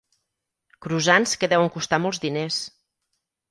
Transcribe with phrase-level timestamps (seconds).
[0.85, 2.61] Croissants que deuen costar molts diners.